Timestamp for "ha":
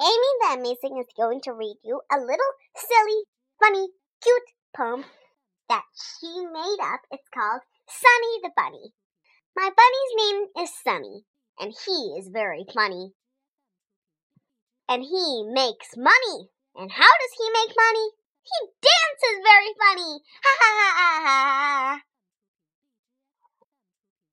20.44-20.56, 20.60-20.70, 20.78-20.90, 20.94-21.22, 21.26-21.57